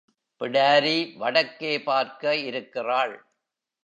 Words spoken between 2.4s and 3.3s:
இருக்கிறாள்.